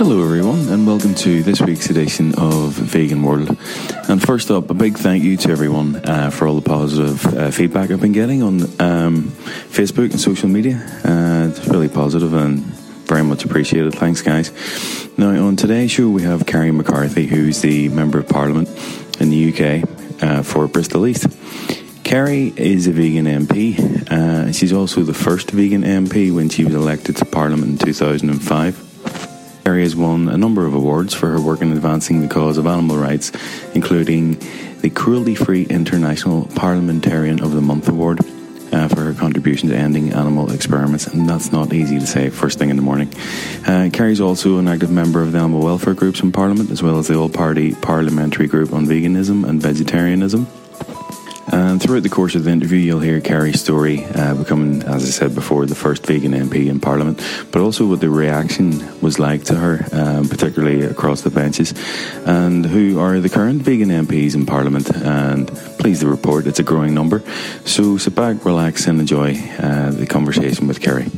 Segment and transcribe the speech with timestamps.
[0.00, 3.54] Hello, everyone, and welcome to this week's edition of Vegan World.
[4.08, 7.50] And first up, a big thank you to everyone uh, for all the positive uh,
[7.50, 9.24] feedback I've been getting on um,
[9.68, 10.76] Facebook and social media.
[11.04, 13.94] Uh, it's really positive and very much appreciated.
[13.94, 14.52] Thanks, guys.
[15.18, 18.70] Now, on today's show, we have Kerry McCarthy, who's the Member of Parliament
[19.20, 21.26] in the UK uh, for Bristol East.
[22.04, 23.78] Kerry is a vegan MP.
[24.10, 28.89] Uh, she's also the first vegan MP when she was elected to Parliament in 2005.
[29.70, 32.66] Kerry has won a number of awards for her work in advancing the cause of
[32.66, 33.30] animal rights,
[33.72, 34.34] including
[34.80, 38.18] the Cruelty Free International Parliamentarian of the Month Award
[38.72, 42.58] uh, for her contribution to ending animal experiments, and that's not easy to say first
[42.58, 43.14] thing in the morning.
[43.64, 46.98] Uh, Kerry's also an active member of the animal welfare groups in Parliament, as well
[46.98, 50.48] as the All Party Parliamentary Group on Veganism and Vegetarianism.
[51.52, 55.10] And throughout the course of the interview, you'll hear Kerry's story, uh, becoming, as I
[55.10, 59.44] said before, the first vegan MP in Parliament, but also what the reaction was like
[59.44, 61.74] to her, um, particularly across the benches,
[62.24, 64.90] and who are the current vegan MPs in Parliament.
[64.94, 67.22] And please, to report it's a growing number.
[67.64, 71.10] So sit back, relax, and enjoy uh, the conversation with Kerry.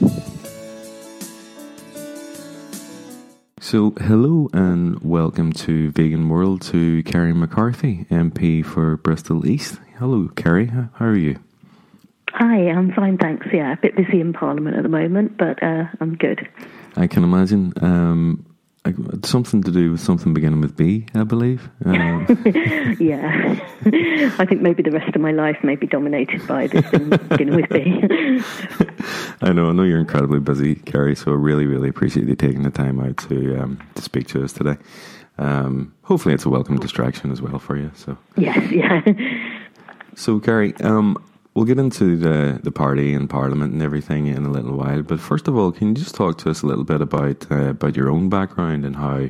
[3.63, 9.79] So, hello and welcome to Vegan World to Kerry McCarthy, MP for Bristol East.
[10.01, 10.67] Hello, Kerry.
[10.67, 11.39] How are you?
[12.31, 13.47] Hi, I'm fine, thanks.
[13.53, 16.49] Yeah, a bit busy in Parliament at the moment, but uh, I'm good.
[16.97, 17.73] I can imagine.
[17.81, 18.45] Um,
[19.25, 21.71] something to do with something beginning with B, I believe.
[21.85, 22.27] Um.
[23.01, 23.57] yeah,
[24.39, 27.57] I think maybe the rest of my life may be dominated by this thing beginning
[27.57, 28.03] with B.
[29.41, 31.15] I know, I know you're incredibly busy, Kerry.
[31.15, 34.43] So I really, really appreciate you taking the time out to um, to speak to
[34.43, 34.77] us today.
[35.39, 37.93] Um, hopefully, it's a welcome distraction as well for you.
[37.95, 39.03] So yes, yeah.
[40.15, 41.17] So, Kerry, um,
[41.55, 45.03] we'll get into the, the party and Parliament and everything in a little while.
[45.03, 47.71] But first of all, can you just talk to us a little bit about uh,
[47.71, 49.29] about your own background and how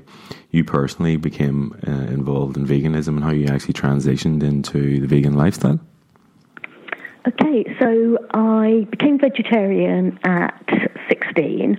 [0.50, 5.34] you personally became uh, involved in veganism and how you actually transitioned into the vegan
[5.34, 5.80] lifestyle?
[7.26, 10.68] Okay, so I became vegetarian at
[11.08, 11.78] 16.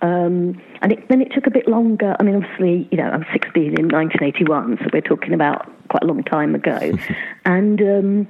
[0.00, 2.16] Um, and it, then it took a bit longer.
[2.18, 6.06] I mean, obviously, you know, I'm 16 in 1981, so we're talking about quite a
[6.06, 6.98] long time ago.
[7.44, 8.28] and um,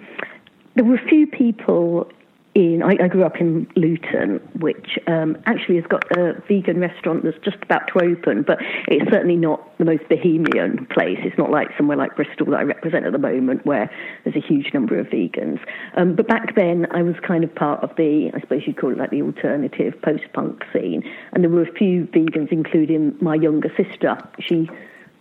[0.75, 2.11] there were a few people
[2.55, 7.25] in, I, I, grew up in Luton, which um, actually has got a vegan restaurant
[7.25, 11.19] that's just about to open, but it's certainly not the most bohemian place.
[11.23, 13.91] It's not like somewhere like Bristol that I represent at the moment, where
[14.25, 15.61] there's a huge number of vegans.
[15.97, 18.93] Um, but back then, I was kind of part of the, I suppose you'd call
[18.93, 21.03] it like the alternative post punk scene.
[21.33, 24.19] And there were a few vegans, including my younger sister.
[24.41, 24.69] She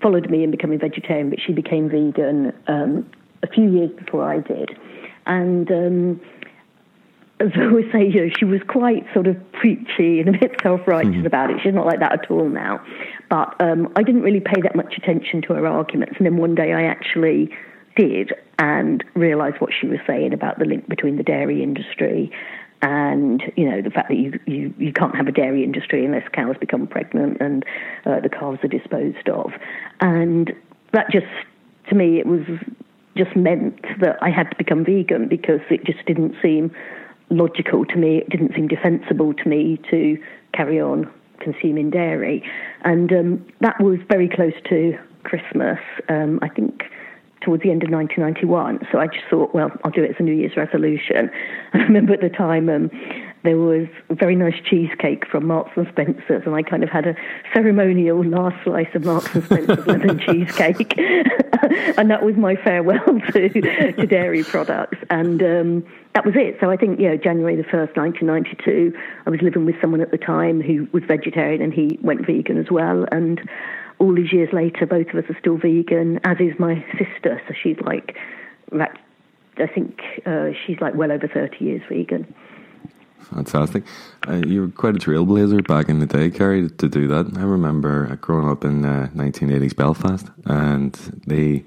[0.01, 3.09] followed me in becoming vegetarian, but she became vegan um,
[3.41, 4.77] a few years before I did.
[5.25, 6.21] And um,
[7.39, 10.59] as I always say, you know, she was quite sort of preachy and a bit
[10.61, 11.25] self-righteous mm-hmm.
[11.25, 11.57] about it.
[11.63, 12.83] She's not like that at all now.
[13.29, 16.15] But um, I didn't really pay that much attention to her arguments.
[16.17, 17.49] And then one day I actually
[17.95, 22.31] did and realised what she was saying about the link between the dairy industry
[22.83, 26.27] and you know the fact that you, you, you can't have a dairy industry unless
[26.29, 27.63] cows become pregnant and
[28.05, 29.51] uh, the calves are disposed of.
[29.99, 30.53] And
[30.93, 31.27] that just,
[31.89, 32.41] to me, it was
[33.17, 36.71] just meant that I had to become vegan because it just didn't seem
[37.29, 38.17] logical to me.
[38.17, 40.17] It didn't seem defensible to me to
[40.53, 42.43] carry on consuming dairy.
[42.83, 45.79] And um, that was very close to Christmas.
[46.09, 46.83] Um, I think
[47.41, 48.87] towards the end of 1991.
[48.91, 51.29] So I just thought, well, I'll do it as a New Year's resolution.
[51.73, 52.89] I remember at the time um,
[53.43, 57.07] there was a very nice cheesecake from Marks and Spencer's, and I kind of had
[57.07, 57.15] a
[57.53, 60.97] ceremonial last slice of Marks and Spencer's lemon cheesecake,
[61.97, 64.97] and that was my farewell to, to dairy products.
[65.09, 66.57] And um, that was it.
[66.59, 70.11] So I think, you know, January the 1st, 1992, I was living with someone at
[70.11, 73.05] the time who was vegetarian and he went vegan as well.
[73.11, 73.41] And
[73.99, 77.41] all these years later, both of us are still vegan, as is my sister.
[77.47, 78.17] So she's like,
[78.77, 82.33] I think uh, she's like well over 30 years vegan.
[83.33, 83.83] Fantastic.
[84.27, 87.31] Uh, you were quite a trailblazer back in the day, Kerry, to do that.
[87.37, 90.93] I remember growing up in uh, 1980s Belfast, and
[91.25, 91.63] they,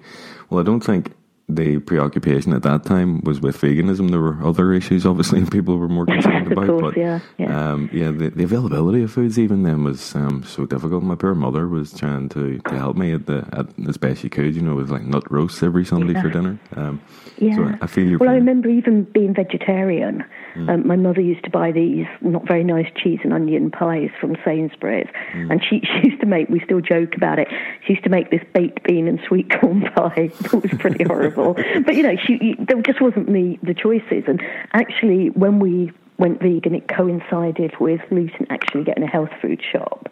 [0.50, 1.12] well, I don't think
[1.48, 4.10] the preoccupation at that time was with veganism.
[4.10, 6.66] There were other issues, obviously, people were more concerned about.
[6.66, 10.42] Course, but yeah, yeah, um, yeah the, the, availability of foods even then was um,
[10.44, 11.02] so difficult.
[11.02, 14.30] My poor mother was trying to, to help me at the at, as best she
[14.30, 16.22] could, you know, with like nut roasts every Sunday yeah.
[16.22, 16.58] for dinner.
[16.76, 17.02] Um,
[17.38, 18.18] yeah, so I feel.
[18.18, 20.24] Well, I remember even being vegetarian.
[20.54, 20.70] Mm.
[20.70, 24.36] Um, my mother used to buy these not very nice cheese and onion pies from
[24.44, 25.50] Sainsbury's, mm.
[25.50, 26.48] and she, she used to make.
[26.48, 27.48] We still joke about it.
[27.86, 30.30] She used to make this baked bean and sweet corn pie.
[30.44, 34.24] It was pretty horrible, but you know, she, there just wasn't the the choices.
[34.26, 34.42] And
[34.72, 40.08] actually, when we went vegan, it coincided with Luton actually getting a health food shop.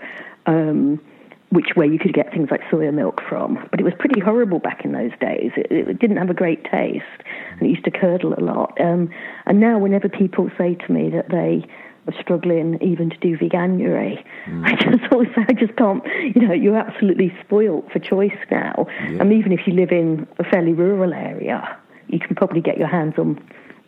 [0.47, 1.01] Um,
[1.53, 3.59] which where you could get things like soya milk from.
[3.71, 5.53] But it was pretty horrible back in those days.
[5.55, 7.05] It, it didn't have a great taste,
[7.53, 8.81] and it used to curdle a lot.
[8.81, 9.11] Um,
[9.45, 11.67] and now, whenever people say to me that they
[12.07, 14.65] are struggling even to do veganuary, mm.
[14.65, 16.03] I just always I just can't.
[16.35, 18.87] You know, you're absolutely spoilt for choice now.
[18.89, 19.19] Yeah.
[19.21, 21.77] And even if you live in a fairly rural area,
[22.09, 23.39] you can probably get your hands on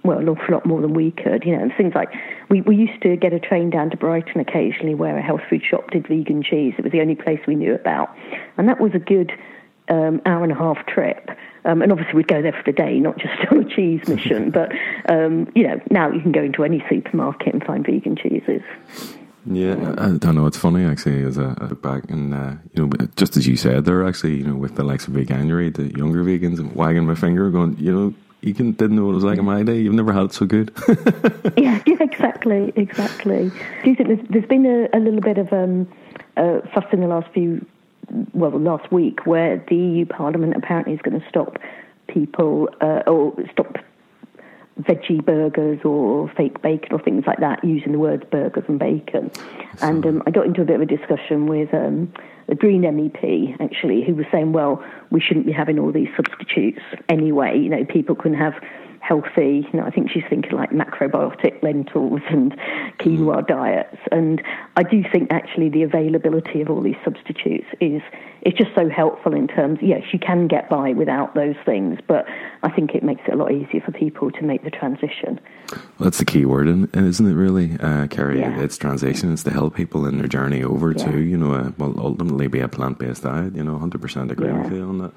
[0.04, 2.10] well, an awful lot more than we could, you know, and things like
[2.50, 5.62] we, we used to get a train down to Brighton occasionally where a health food
[5.68, 6.74] shop did vegan cheese.
[6.76, 8.14] It was the only place we knew about.
[8.58, 9.32] And that was a good
[9.88, 11.30] um, hour and a half trip.
[11.64, 14.50] Um, and obviously, we'd go there for the day, not just on a cheese mission.
[14.50, 14.72] but,
[15.08, 18.62] um, you know, now you can go into any supermarket and find vegan cheeses.
[19.46, 20.46] Yeah, I don't know.
[20.46, 21.22] It's funny actually.
[21.22, 24.44] As I look back, and uh, you know, just as you said, there actually, you
[24.44, 28.14] know, with the likes of veganuary, the younger vegans, wagging my finger, going, you know,
[28.44, 29.78] you can, didn't know what it was like in my day.
[29.78, 30.70] You've never had it so good.
[31.56, 33.50] yeah, yeah, exactly, exactly.
[33.82, 35.88] Do you think there's, there's been a, a, little bit of um,
[36.36, 37.64] uh, fuss in the last few,
[38.32, 41.58] well, last week, where the EU Parliament apparently is going to stop
[42.08, 43.76] people uh, or stop
[44.80, 49.30] veggie burgers or fake bacon or things like that using the words burgers and bacon.
[49.80, 52.12] And um, I got into a bit of a discussion with um,
[52.48, 56.80] a Green MEP actually who was saying, well, we shouldn't be having all these substitutes
[57.08, 57.58] anyway.
[57.58, 58.54] You know, people can have
[59.04, 62.52] healthy, you know, I think she's thinking like macrobiotic lentils and
[62.98, 63.46] quinoa mm.
[63.46, 63.98] diets.
[64.10, 64.42] And
[64.76, 68.00] I do think actually the availability of all these substitutes is
[68.40, 72.24] it's just so helpful in terms, yes, you can get by without those things, but
[72.62, 75.38] I think it makes it a lot easier for people to make the transition.
[75.70, 78.40] Well, that's the key word, and isn't it, really, uh, Kerry?
[78.40, 78.60] Yeah.
[78.60, 79.32] It's transition.
[79.32, 81.10] It's to help people in their journey over yeah.
[81.10, 83.54] to, you know, a, well, ultimately be a plant based diet.
[83.54, 84.62] You know, 100% agree yeah.
[84.62, 85.12] with you on that.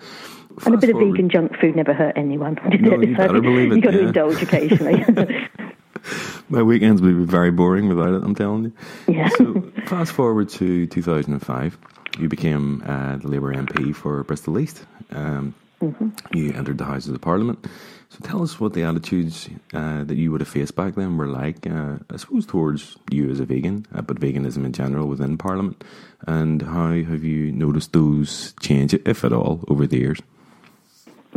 [0.65, 1.07] And a bit forward.
[1.07, 2.59] of vegan junk food never hurt anyone.
[2.79, 3.75] No, you better believe it.
[3.75, 5.05] You've got to indulge occasionally.
[6.49, 8.73] My weekends would be very boring without it, I'm telling you.
[9.13, 9.27] Yeah.
[9.29, 11.77] So, fast forward to 2005
[12.19, 14.85] you became uh, the Labour MP for Bristol East.
[15.11, 16.09] Um, mm-hmm.
[16.35, 17.65] You entered the Houses of Parliament.
[18.09, 21.27] So tell us what the attitudes uh, that you would have faced back then were
[21.27, 25.37] like, uh, I suppose, towards you as a vegan, uh, but veganism in general within
[25.37, 25.83] Parliament,
[26.25, 30.19] and how have you noticed those change, if at all, over the years?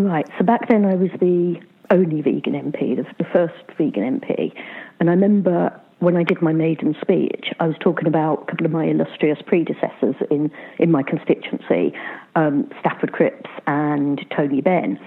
[0.00, 0.26] Right.
[0.38, 1.60] So back then I was the
[1.90, 4.52] only vegan MP, the, the first vegan MP,
[4.98, 8.64] and I remember when I did my maiden speech, I was talking about a couple
[8.64, 11.92] of my illustrious predecessors in, in my constituency,
[12.34, 14.98] um, Stafford Cripps and Tony Benn.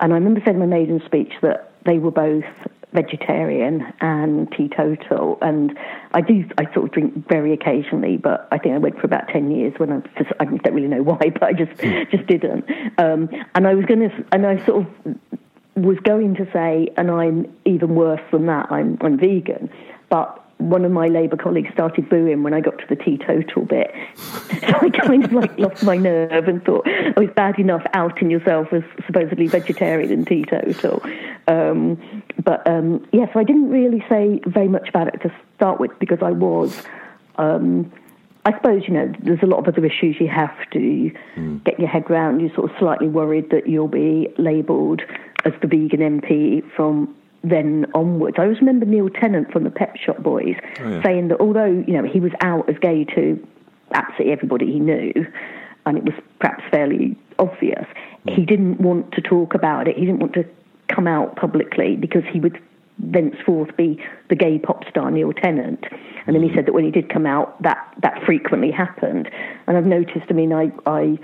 [0.00, 2.44] And I remember saying in my maiden speech that they were both
[2.92, 5.38] vegetarian and teetotal.
[5.42, 5.78] And
[6.12, 9.28] I do, I sort of drink very occasionally, but I think I went for about
[9.28, 12.02] 10 years when I just, I don't really know why, but I just, hmm.
[12.10, 12.64] just didn't.
[12.98, 15.16] Um, and I was going to, and I sort of
[15.76, 19.70] was going to say, and I'm even worse than that, I'm, I'm vegan.
[20.08, 23.92] But one of my Labour colleagues started booing when I got to the teetotal bit.
[24.16, 28.30] so I kind of like lost my nerve and thought, oh, it's bad enough outing
[28.30, 31.02] yourself as supposedly vegetarian and teetotal.
[31.46, 35.80] Um, but um, yeah, so I didn't really say very much about it to start
[35.80, 36.82] with because I was.
[37.36, 37.92] Um,
[38.44, 41.64] I suppose you know there's a lot of other issues you have to mm.
[41.64, 42.40] get your head around.
[42.40, 45.02] You're sort of slightly worried that you'll be labelled
[45.44, 48.36] as the vegan MP from then onwards.
[48.38, 51.02] I always remember Neil Tennant from the Pet Shop Boys oh, yeah.
[51.02, 53.44] saying that although you know he was out as gay to
[53.92, 55.12] absolutely everybody he knew,
[55.86, 57.86] and it was perhaps fairly obvious,
[58.26, 58.34] mm.
[58.34, 59.96] he didn't want to talk about it.
[59.96, 60.44] He didn't want to
[60.88, 62.60] come out publicly because he would
[62.98, 65.84] thenceforth be the gay pop star Neil Tennant.
[66.26, 66.56] And then he hmm.
[66.56, 69.30] said that when he did come out, that that frequently happened.
[69.66, 70.26] And I've noticed.
[70.28, 71.18] I mean, I I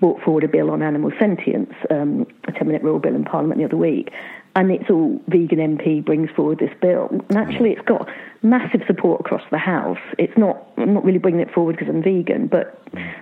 [0.00, 3.58] brought forward a bill on animal sentience, um, a 10 minute rule bill in Parliament
[3.58, 4.10] the other week,
[4.54, 7.08] and it's all vegan MP brings forward this bill.
[7.10, 8.08] And actually, it's got
[8.42, 9.98] massive support across the House.
[10.18, 12.78] It's not, I'm not really bringing it forward because I'm vegan, but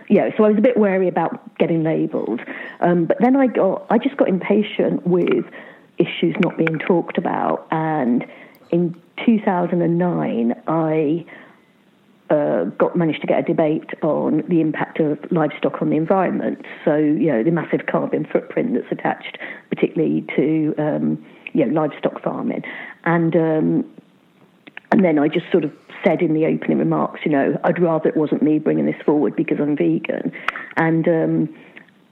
[0.08, 2.40] yeah, so I was a bit wary about getting labelled.
[2.80, 5.44] Um, but then I got, I just got impatient with
[5.98, 7.68] issues not being talked about.
[7.70, 8.26] And
[8.70, 11.26] in 2009, I
[12.30, 16.64] uh, got managed to get a debate on the impact of livestock on the environment.
[16.84, 19.36] So, you know, the massive carbon footprint that's attached,
[19.68, 22.62] particularly to um, you know livestock farming,
[23.04, 23.84] and um,
[24.92, 25.72] and then I just sort of
[26.04, 29.36] said in the opening remarks, you know, I'd rather it wasn't me bringing this forward
[29.36, 30.32] because I'm vegan,
[30.76, 31.08] and.
[31.08, 31.56] Um,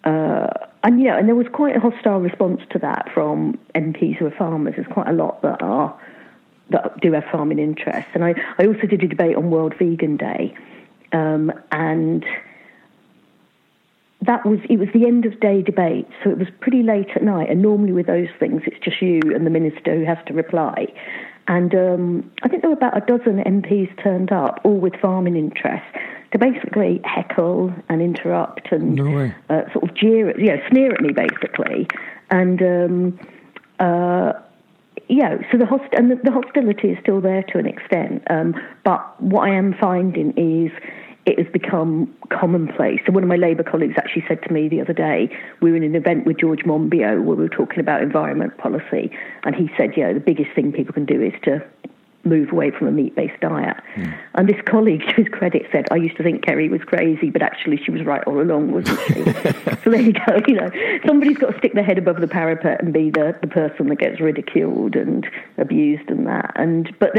[0.04, 0.46] uh,
[0.84, 4.30] and yeah, and there was quite a hostile response to that from MPs who are
[4.30, 4.74] farmers.
[4.76, 6.00] There's quite a lot that are
[6.70, 8.10] that do have farming interests.
[8.14, 10.54] And I, I also did a debate on World Vegan Day,
[11.12, 12.24] um, and
[14.22, 17.22] that was it was the end of day debate, so it was pretty late at
[17.22, 17.50] night.
[17.50, 20.92] And normally with those things, it's just you and the minister who has to reply.
[21.46, 25.34] And um, I think there were about a dozen MPs turned up, all with farming
[25.34, 25.88] interests,
[26.32, 31.00] to basically heckle and interrupt and No uh, sort of jeer, you know, sneer at
[31.00, 31.88] me basically,
[32.30, 33.20] and um,
[33.78, 34.34] uh,
[35.08, 35.36] yeah.
[35.50, 39.20] So the host and the, the hostility is still there to an extent, um, but
[39.22, 40.70] what I am finding is
[41.26, 43.00] it has become commonplace.
[43.06, 45.28] So one of my Labour colleagues actually said to me the other day,
[45.60, 49.10] we were in an event with George Monbiot where we were talking about environment policy,
[49.44, 51.62] and he said, you know, the biggest thing people can do is to
[52.28, 53.76] move away from a meat-based diet.
[53.96, 54.18] Mm.
[54.34, 57.42] And this colleague, to his credit, said, "I used to think Kerry was crazy, but
[57.42, 59.24] actually she was right all along, wasn't she?"
[59.82, 60.40] so there you go.
[60.46, 60.70] You know,
[61.06, 63.98] somebody's got to stick their head above the parapet and be the, the person that
[63.98, 66.52] gets ridiculed and abused and that.
[66.56, 67.16] And but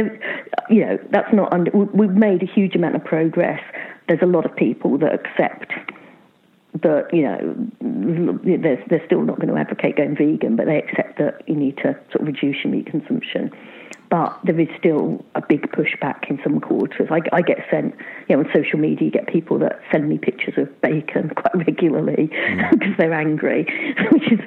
[0.70, 1.72] you know, that's not under.
[1.72, 3.62] We've made a huge amount of progress.
[4.08, 5.74] There's a lot of people that accept
[6.82, 11.18] that you know they're, they're still not going to advocate going vegan, but they accept
[11.18, 13.52] that you need to sort of reduce your meat consumption
[14.10, 17.10] but there is still a big pushback in some quarters.
[17.12, 17.96] I, I, get sent,
[18.28, 21.68] you know, on social media, you get people that send me pictures of bacon quite
[21.68, 22.98] regularly because mm.
[22.98, 23.68] they're angry,
[24.12, 24.40] which is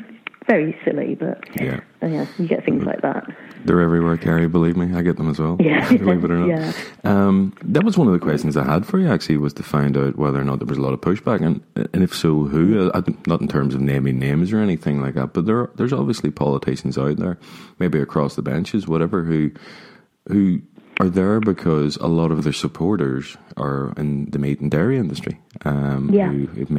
[0.47, 3.25] very silly, but yeah, yeah you get things like that.
[3.65, 4.49] They're everywhere, Kerry.
[4.49, 5.57] Believe me, I get them as well.
[5.61, 6.49] Yeah, believe it or not.
[6.49, 6.73] Yeah.
[7.05, 9.09] Um, that was one of the questions I had for you.
[9.09, 11.63] Actually, was to find out whether or not there was a lot of pushback, and
[11.93, 12.91] and if so, who?
[12.91, 16.31] Uh, not in terms of naming names or anything like that, but there there's obviously
[16.31, 17.39] politicians out there,
[17.79, 19.51] maybe across the benches, whatever, who
[20.29, 20.61] who
[21.01, 25.41] are there because a lot of their supporters are in the meat and dairy industry.
[25.65, 26.31] Um, yeah,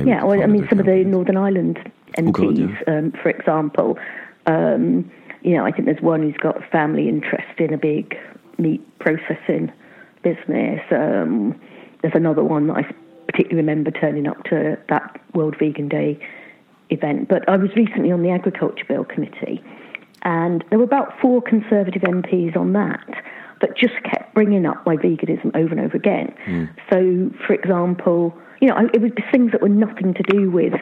[0.04, 0.24] yeah.
[0.24, 2.98] Well, I mean, some of the Northern Ireland MPs, oh God, yeah.
[2.98, 3.98] um, for example.
[4.46, 5.12] Um,
[5.44, 8.18] you know, I think there's one who's got a family interest in a big
[8.58, 9.72] meat processing
[10.24, 10.80] business.
[10.90, 11.60] Um,
[12.02, 12.84] there's another one that I
[13.28, 16.20] particularly remember turning up to that World Vegan Day
[16.90, 17.28] event.
[17.28, 19.62] But I was recently on the Agriculture Bill Committee,
[20.24, 23.24] and there were about four Conservative MPs on that
[23.62, 26.34] that just kept bringing up my veganism over and over again.
[26.46, 26.70] Mm.
[26.90, 30.74] So, for example, you know, it was things that were nothing to do with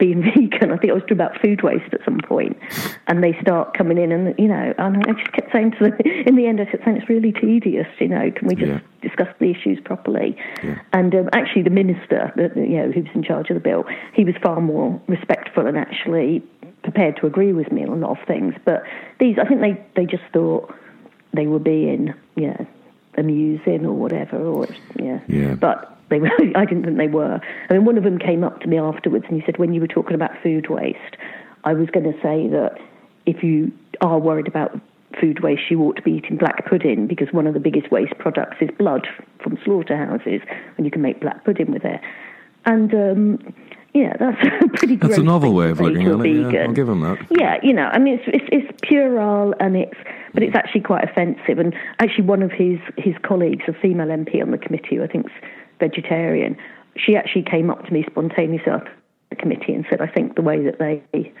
[0.00, 0.72] being vegan.
[0.72, 2.58] I think I was talking about food waste at some point,
[3.06, 5.98] and they start coming in, and you know, and I just kept saying to them.
[6.26, 7.86] In the end, I kept saying it's really tedious.
[8.00, 8.80] You know, can we just yeah.
[9.02, 10.36] discuss the issues properly?
[10.64, 10.80] Yeah.
[10.92, 14.24] And um, actually, the minister, you know, who was in charge of the bill, he
[14.24, 16.42] was far more respectful and actually
[16.82, 18.54] prepared to agree with me on a lot of things.
[18.64, 18.82] But
[19.20, 20.74] these, I think they they just thought
[21.32, 22.66] they were being, you know,
[23.16, 24.66] amusing or whatever, or
[24.98, 25.20] yeah.
[25.28, 25.54] Yeah.
[25.54, 27.40] But they were, I didn't think they were.
[27.68, 29.80] I mean, one of them came up to me afterwards and he said, when you
[29.80, 31.16] were talking about food waste,
[31.64, 32.78] I was going to say that
[33.26, 34.78] if you are worried about
[35.20, 38.16] food waste, you ought to be eating black pudding because one of the biggest waste
[38.18, 39.06] products is blood
[39.42, 40.40] from slaughterhouses,
[40.76, 42.00] and you can make black pudding with it.
[42.64, 43.54] And um,
[43.94, 44.96] yeah, that's a pretty.
[44.96, 46.52] That's a novel way of looking at it.
[46.52, 47.18] Yeah, I'll give them that.
[47.30, 49.96] Yeah, you know, I mean, it's it's, it's puerile and it's,
[50.32, 51.58] but it's actually quite offensive.
[51.58, 55.06] And actually, one of his his colleagues, a female MP on the committee, who I
[55.08, 55.32] think's
[55.80, 56.56] vegetarian,
[56.96, 58.92] she actually came up to me spontaneously after
[59.30, 61.32] the committee and said, I think the way that they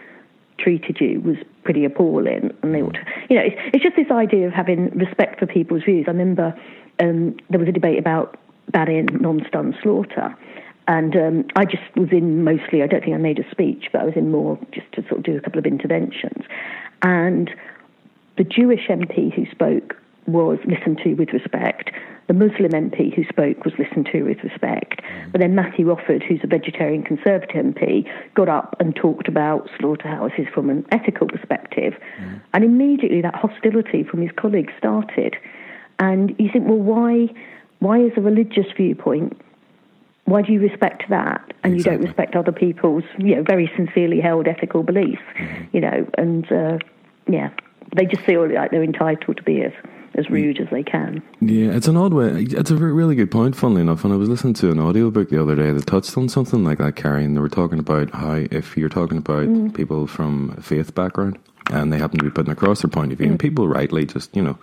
[0.58, 2.50] treated you was pretty appalling.
[2.62, 5.46] And they ought to, you know, it's, it's just this idea of having respect for
[5.46, 6.06] people's views.
[6.06, 6.54] I remember
[7.00, 8.38] um, there was a debate about
[8.70, 10.34] banning non-stun slaughter.
[10.86, 14.00] And um, I just was in mostly, I don't think I made a speech, but
[14.00, 16.44] I was in more just to sort of do a couple of interventions.
[17.02, 17.50] And
[18.36, 21.90] the Jewish MP who spoke was listened to with respect.
[22.30, 25.00] The Muslim MP who spoke was listened to with respect.
[25.32, 30.46] But then Matthew Offord, who's a vegetarian Conservative MP, got up and talked about slaughterhouses
[30.54, 31.94] from an ethical perspective.
[32.20, 32.40] Mm.
[32.54, 35.38] And immediately that hostility from his colleagues started.
[35.98, 37.34] And you think, well, why,
[37.80, 39.36] why is a religious viewpoint
[40.26, 41.78] why do you respect that and exactly.
[41.78, 45.64] you don't respect other people's you know very sincerely held ethical beliefs mm-hmm.
[45.72, 46.78] you know and uh,
[47.28, 47.50] yeah
[47.96, 49.72] they just feel like they're entitled to be as
[50.16, 51.22] as rude as they can.
[51.40, 52.42] Yeah, it's an odd way.
[52.42, 54.04] It's a really good point, funnily enough.
[54.04, 56.78] And I was listening to an audiobook the other day that touched on something like
[56.78, 59.72] that, Kerry, and they were talking about how if you're talking about mm.
[59.72, 61.38] people from a faith background
[61.70, 63.30] and they happen to be putting across their point of view, mm.
[63.30, 64.58] and people rightly just, you know,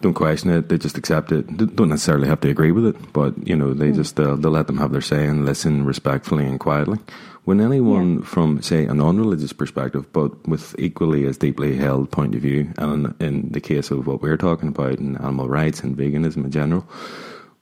[0.00, 0.68] don't question it.
[0.68, 1.46] They just accept it.
[1.58, 3.94] They don't necessarily have to agree with it, but you know they mm.
[3.94, 6.98] just uh, they'll let them have their say and listen respectfully and quietly.
[7.44, 8.24] When anyone yeah.
[8.24, 12.72] from, say, a non religious perspective, but with equally as deeply held point of view,
[12.76, 16.50] and in the case of what we're talking about in animal rights and veganism in
[16.50, 16.86] general,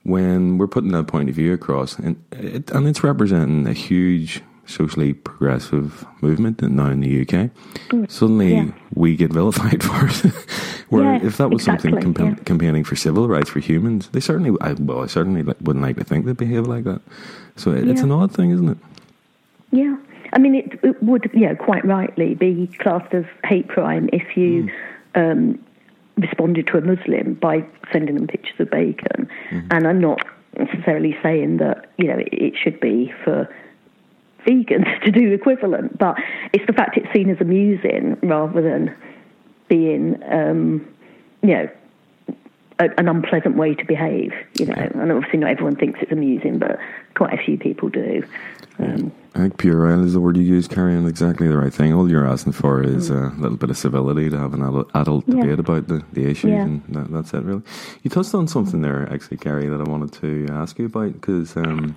[0.03, 4.41] when we're putting that point of view across, and, it, and it's representing a huge
[4.69, 7.49] socially progressive movement now in the UK,
[7.89, 8.09] mm.
[8.09, 8.71] suddenly yeah.
[8.93, 10.33] we get vilified for it.
[10.89, 12.35] Where yeah, if that was exactly, something yeah.
[12.45, 16.03] campaigning for civil rights for humans, they certainly, I, well, I certainly wouldn't like to
[16.03, 17.01] think they behave like that.
[17.57, 18.77] So it, it's an odd thing, isn't it?
[19.71, 19.97] Yeah.
[20.33, 24.69] I mean, it, it, would, know, quite rightly be classed as hate crime if you
[25.15, 25.31] mm.
[25.31, 25.65] um,
[26.17, 29.29] responded to a Muslim by sending them pictures of bacon.
[29.51, 29.67] Mm-hmm.
[29.71, 30.25] And I'm not,
[30.57, 33.49] necessarily saying that you know it, it should be for
[34.45, 36.17] vegans to do equivalent, but
[36.53, 38.95] it's the fact it's seen as amusing rather than
[39.67, 40.87] being, um,
[41.41, 41.69] you know,
[42.79, 44.33] a, an unpleasant way to behave.
[44.57, 46.79] You know, and obviously not everyone thinks it's amusing, but
[47.15, 48.23] quite a few people do.
[48.79, 51.93] Um, I think puerile is the word you use, carrying exactly the right thing.
[51.93, 53.37] All you're asking for is mm.
[53.37, 55.41] a little bit of civility to have an adult, adult yeah.
[55.41, 56.63] debate about the, the issues, yeah.
[56.63, 57.61] and that, that's it, really.
[58.03, 61.55] You touched on something there, actually, Kerry, that I wanted to ask you about, because
[61.57, 61.95] um,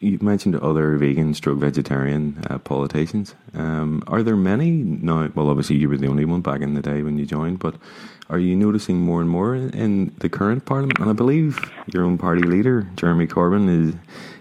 [0.00, 3.34] you mentioned other vegan stroke vegetarian uh, politicians.
[3.54, 5.30] Um, are there many now?
[5.34, 7.74] Well, obviously, you were the only one back in the day when you joined, but
[8.30, 10.98] are you noticing more and more in the current parliament?
[11.00, 11.58] And I believe
[11.92, 13.94] your own party leader, Jeremy Corbyn, is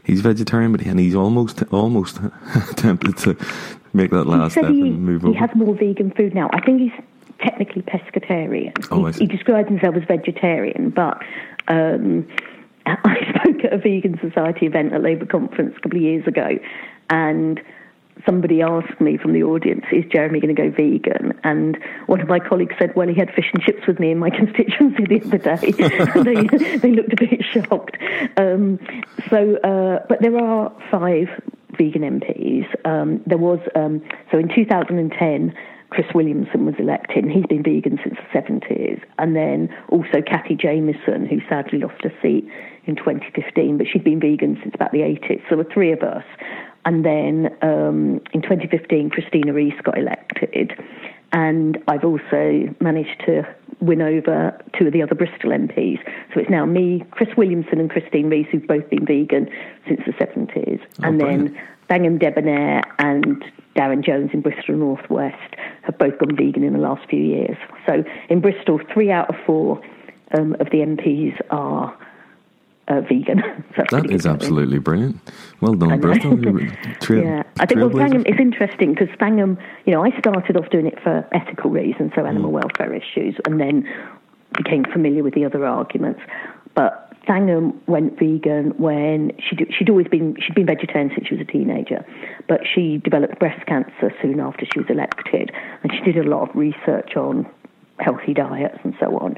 [0.03, 2.19] he's vegetarian, but and he's almost almost
[2.77, 3.37] tempted to
[3.91, 5.33] make that last step he, and move he over.
[5.33, 6.49] He has more vegan food now.
[6.53, 7.05] I think he's
[7.41, 8.87] technically pescatarian.
[8.91, 11.21] Oh, he, he describes himself as vegetarian, but.
[11.67, 12.27] Um,
[13.05, 16.49] I spoke at a vegan society event at Labour conference a couple of years ago,
[17.09, 17.61] and
[18.25, 21.77] somebody asked me from the audience, "Is Jeremy going to go vegan?" And
[22.07, 24.29] one of my colleagues said, "Well, he had fish and chips with me in my
[24.41, 25.71] constituency the other day."
[26.47, 27.97] they, they looked a bit shocked.
[28.37, 28.79] Um,
[29.29, 31.27] so, uh, but there are five
[31.77, 32.67] vegan MPs.
[32.85, 35.55] Um, there was um, so in 2010.
[35.91, 39.01] Chris Williamson was elected, and he's been vegan since the 70s.
[39.17, 42.47] And then also Cathy Jamieson, who sadly lost her seat
[42.89, 45.41] in 2015, but she'd been vegan since about the 80s.
[45.43, 46.23] So there were three of us.
[46.85, 50.73] And then um, in 2015, Christina Rees got elected.
[51.31, 53.43] And I've also managed to
[53.79, 55.99] win over two of the other Bristol MPs.
[56.33, 59.49] So it's now me, Chris Williamson, and Christine Rees, who've both been vegan
[59.87, 60.81] since the 70s.
[60.81, 61.53] Oh, and brilliant.
[61.53, 63.43] then Thangam Debbonaire and
[63.75, 67.57] Darren Jones in Bristol North West have both gone vegan in the last few years.
[67.87, 69.81] So in Bristol, three out of four
[70.37, 71.95] um, of the MPs are
[72.89, 73.41] uh, vegan.
[73.75, 75.17] so that is absolutely brilliant.
[75.61, 76.37] Well done, Bristol.
[76.99, 80.69] Trail, yeah, I think well, Thangam is interesting because Thangam, you know, I started off
[80.69, 82.61] doing it for ethical reasons, so animal mm.
[82.61, 83.87] welfare issues, and then
[84.57, 86.21] became familiar with the other arguments.
[86.73, 91.41] But Thangam went vegan when she'd, she'd always been she'd been vegetarian since she was
[91.47, 92.05] a teenager,
[92.47, 95.51] but she developed breast cancer soon after she was elected,
[95.83, 97.47] and she did a lot of research on
[97.99, 99.35] healthy diets and so on.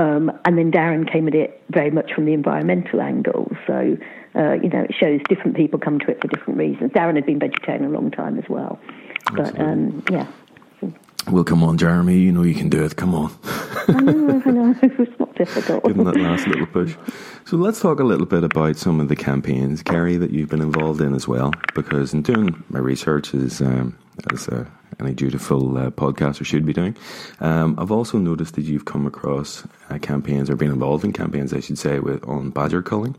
[0.00, 3.52] Um, and then Darren came at it very much from the environmental angle.
[3.66, 3.98] So,
[4.34, 6.92] uh, you know, it shows different people come to it for different reasons.
[6.92, 8.78] Darren had been vegetarian a long time as well.
[9.34, 10.26] But, um, yeah.
[11.30, 12.16] Well, come on, Jeremy.
[12.16, 12.96] You know you can do it.
[12.96, 13.30] Come on.
[13.88, 14.74] I know, I know.
[14.82, 15.84] It's not difficult.
[15.84, 16.96] That last little push.
[17.44, 20.62] So let's talk a little bit about some of the campaigns, Kerry, that you've been
[20.62, 21.52] involved in as well.
[21.74, 23.98] Because in doing my research as um,
[24.32, 24.64] as uh,
[24.98, 26.96] any dutiful uh, podcaster should be doing,
[27.40, 31.52] um, I've also noticed that you've come across uh, campaigns or been involved in campaigns,
[31.52, 33.16] I should say, with on badger culling,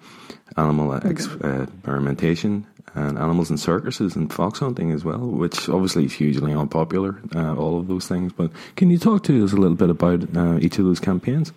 [0.58, 1.10] animal mm-hmm.
[1.10, 7.20] experimentation, and animals in circuses and fox hunting as well, which obviously is hugely unpopular,
[7.36, 8.34] uh, all of those things.
[8.34, 11.54] But can you talk to us a little bit about uh, each of those campaigns?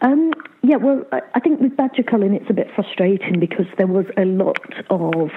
[0.00, 4.06] Um, yeah, well, I think with badger culling it's a bit frustrating because there was
[4.16, 5.30] a lot of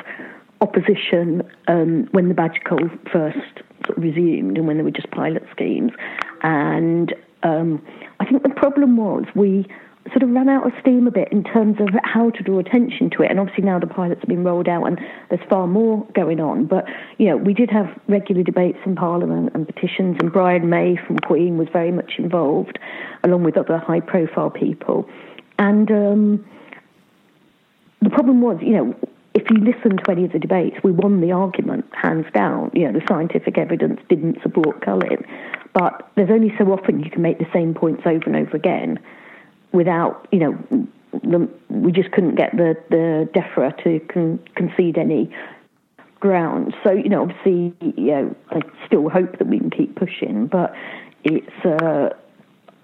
[0.61, 3.37] opposition um, when the badger cull first
[3.85, 5.91] sort of resumed and when there were just pilot schemes.
[6.43, 7.83] And um,
[8.19, 9.67] I think the problem was we
[10.09, 13.09] sort of ran out of steam a bit in terms of how to draw attention
[13.11, 13.29] to it.
[13.29, 16.65] And obviously now the pilots have been rolled out and there's far more going on.
[16.65, 16.85] But,
[17.17, 21.19] you know, we did have regular debates in Parliament and petitions, and Brian May from
[21.19, 22.79] Queen was very much involved,
[23.23, 25.07] along with other high profile people.
[25.59, 26.45] And um,
[28.01, 28.95] the problem was, you know,
[29.33, 32.71] if you listen to any of the debates, we won the argument hands down.
[32.73, 35.25] You know, the scientific evidence didn't support culling.
[35.73, 38.99] But there's only so often you can make the same points over and over again
[39.71, 40.87] without, you know,
[41.23, 45.33] the, we just couldn't get the, the DEFRA to con- concede any
[46.19, 46.75] ground.
[46.83, 50.73] So, you know, obviously, you know, I still hope that we can keep pushing, but
[51.23, 52.09] it's, uh,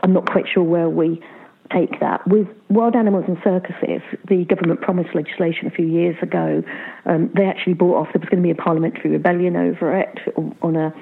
[0.01, 1.21] I'm not quite sure where we
[1.69, 2.25] take that.
[2.27, 6.63] With wild animals and circuses, the government promised legislation a few years ago.
[7.05, 10.19] Um, they actually brought off, there was going to be a parliamentary rebellion over it
[10.61, 10.93] on a,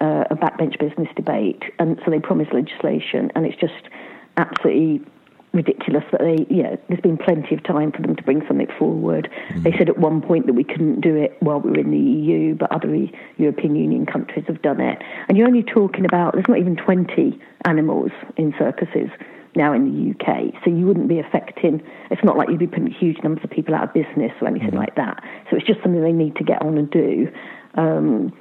[0.00, 1.62] uh, a backbench business debate.
[1.78, 3.88] And so they promised legislation, and it's just
[4.36, 5.04] absolutely
[5.52, 8.68] ridiculous that they, you know, there's been plenty of time for them to bring something
[8.78, 9.30] forward.
[9.48, 9.62] Mm-hmm.
[9.62, 11.98] They said at one point that we couldn't do it while we were in the
[11.98, 12.94] EU, but other
[13.38, 15.02] European Union countries have done it.
[15.28, 19.08] And you're only talking about, there's not even 20 animals in circuses
[19.56, 22.90] now in the UK, so you wouldn't be affecting, it's not like you'd be putting
[22.90, 24.78] huge numbers of people out of business or anything mm-hmm.
[24.78, 25.22] like that.
[25.50, 27.28] So it's just something they need to get on and do.
[27.74, 28.32] Um,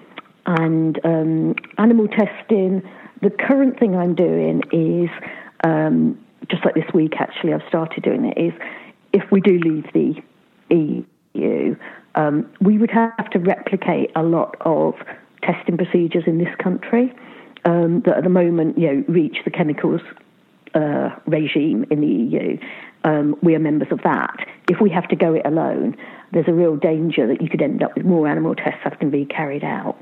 [0.45, 2.81] and um, animal testing,
[3.21, 5.09] the current thing I'm doing is
[5.63, 8.53] um, just like this week actually, I've started doing it, is
[9.13, 10.15] if we do leave the
[10.69, 11.75] EU,
[12.15, 14.95] um, we would have to replicate a lot of
[15.41, 17.13] testing procedures in this country
[17.65, 20.01] um, that at the moment, you know, reach the chemicals
[20.75, 22.57] uh, regime in the EU.
[23.03, 24.35] Um, we are members of that.
[24.69, 25.95] If we have to go it alone,
[26.31, 29.05] there's a real danger that you could end up with more animal tests having to
[29.07, 29.97] be carried out.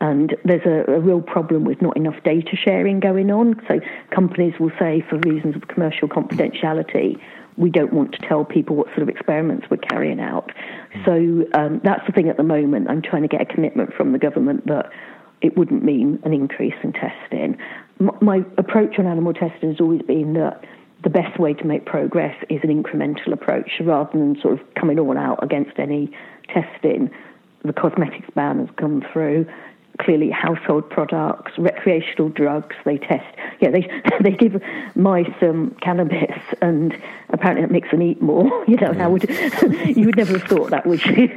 [0.00, 3.62] And there's a, a, real problem with not enough data sharing going on.
[3.66, 7.18] So companies will say, for reasons of commercial confidentiality,
[7.56, 10.52] we don't want to tell people what sort of experiments we're carrying out.
[11.06, 12.90] So um, that's the thing at the moment.
[12.90, 14.90] I'm trying to get a commitment from the government that
[15.40, 17.56] it wouldn't mean an increase in testing.
[17.98, 20.64] My approach on animal testing has always been that
[21.02, 24.98] the best way to make progress is an incremental approach rather than sort of coming
[24.98, 26.10] all out against any
[26.52, 27.10] testing.
[27.64, 29.46] The cosmetics ban has come through
[29.98, 32.76] clearly household products, recreational drugs.
[32.84, 33.26] They test,
[33.60, 33.90] yeah, they
[34.22, 34.60] they give
[34.94, 36.96] mice um, cannabis, and
[37.30, 38.46] apparently it makes them eat more.
[38.66, 39.22] You know, how would
[39.96, 41.28] you would never have thought that, would you?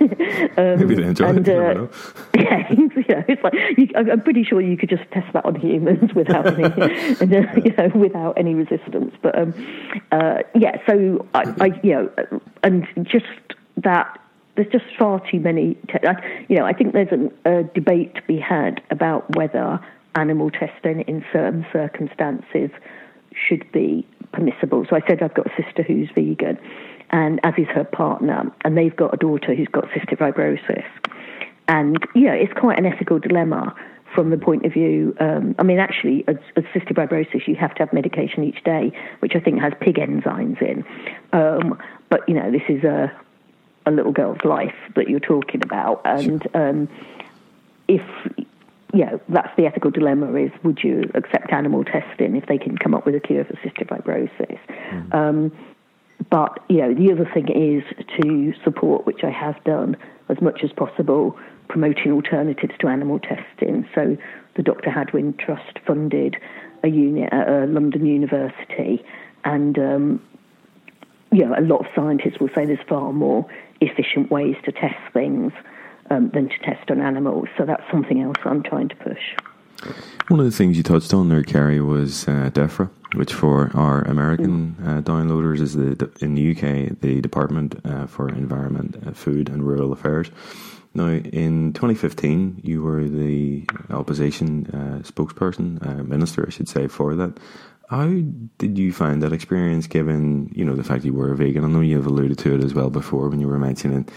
[0.57, 1.77] um, Maybe they enjoy and, it.
[1.77, 1.87] Uh,
[2.35, 5.55] yeah, you know, it's like you, I'm pretty sure you could just test that on
[5.55, 9.13] humans without any, and, uh, you know, without any resistance.
[9.21, 9.53] But um,
[10.11, 13.25] uh, yeah, so I, I, you know, and just
[13.77, 14.19] that
[14.59, 15.75] there's just far too many.
[15.87, 16.05] Te-
[16.49, 19.79] you know, I think there's an, a debate to be had about whether
[20.15, 22.69] animal testing in certain circumstances
[23.33, 24.85] should be permissible.
[24.89, 26.59] So I said I've got a sister who's vegan,
[27.11, 30.83] and as is her partner, and they've got a daughter who's got cystic fibrosis.
[31.69, 33.73] And, you know, it's quite an ethical dilemma
[34.13, 35.15] from the point of view.
[35.21, 38.91] Um, I mean, actually, as, as cystic fibrosis, you have to have medication each day,
[39.19, 40.83] which I think has pig enzymes in.
[41.31, 43.09] Um, but, you know, this is a,
[43.89, 46.89] a little girl's life that you're talking about, and um,
[47.88, 48.02] if
[48.93, 52.78] you know that's the ethical dilemma: is would you accept animal testing if they can
[52.78, 54.60] come up with a cure for cystic fibrosis?
[54.91, 55.13] Mm.
[55.13, 55.52] Um,
[56.30, 57.84] but you know, the other thing is
[58.21, 59.97] to support, which I have done
[60.30, 63.88] as much as possible, promoting alternatives to animal testing.
[63.95, 64.17] So
[64.56, 64.89] the Dr.
[64.89, 66.38] Hadwen Trust funded
[66.84, 69.04] a unit at a London University,
[69.43, 70.21] and um,
[71.32, 73.45] you know, a lot of scientists will say there's far more
[73.81, 75.51] efficient ways to test things
[76.09, 77.47] um, than to test on animals.
[77.57, 79.35] So that's something else I'm trying to push.
[80.27, 84.01] One of the things you touched on there, Kerry, was uh, DEFRA, which for our
[84.01, 84.87] American mm.
[84.87, 89.63] uh, downloaders is the in the UK the Department uh, for Environment, uh, Food and
[89.63, 90.29] Rural Affairs.
[90.93, 97.15] Now, in 2015, you were the opposition uh, spokesperson, uh, minister, I should say, for
[97.15, 97.37] that.
[97.89, 98.08] How
[98.60, 101.65] did you find that experience given, you know, the fact you were a vegan?
[101.65, 104.08] I know you've alluded to it as well before when you were mentioning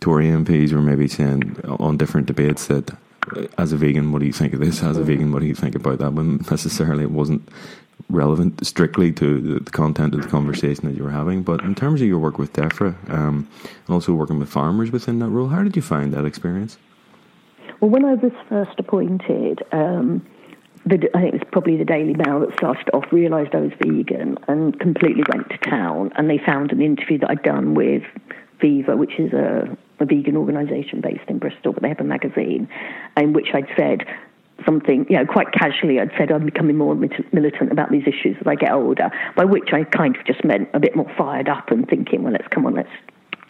[0.00, 2.90] Tory MPs were maybe saying on different debates that
[3.36, 4.82] uh, as a vegan, what do you think of this?
[4.82, 6.14] As a vegan, what do you think about that?
[6.14, 7.46] When necessarily it wasn't
[8.08, 11.42] relevant strictly to the content of the conversation that you were having.
[11.42, 13.48] But in terms of your work with DEFRA um,
[13.86, 16.78] and also working with farmers within that role, how did you find that experience?
[17.80, 20.26] Well, when I was first appointed, um,
[20.86, 23.72] the, I think it was probably the Daily Mail that started off, realised I was
[23.82, 26.12] vegan and completely went to town.
[26.16, 28.02] And they found an interview that I'd done with
[28.60, 32.68] Viva, which is a, a vegan organisation based in Bristol, but they have a magazine,
[33.16, 34.06] in which I'd said
[34.64, 38.46] something, you know, quite casually, I'd said I'm becoming more militant about these issues as
[38.46, 41.70] I get older, by which I kind of just meant a bit more fired up
[41.70, 42.90] and thinking, well, let's come on, let's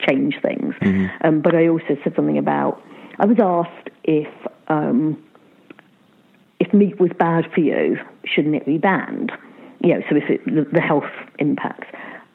[0.09, 0.75] change things.
[0.81, 1.27] Mm-hmm.
[1.27, 2.83] Um, but I also said something about,
[3.19, 4.29] I was asked if,
[4.69, 5.23] um,
[6.61, 9.33] if meat was bad for you, shouldn't it be banned?
[9.83, 11.89] You know, so if it, the, the health impacts.